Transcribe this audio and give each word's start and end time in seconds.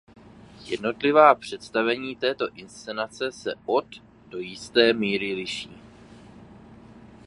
Jednotlivá 0.65 1.35
představení 1.35 2.15
této 2.15 2.49
inscenace 2.55 3.31
se 3.31 3.53
od 3.65 3.85
do 4.29 4.37
jisté 4.39 4.93
míry 4.93 5.33
liší. 5.33 5.77